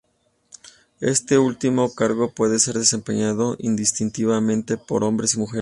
[0.99, 5.49] Este último cargo puede ser desempeñado indistintamente por hombres y mujeres.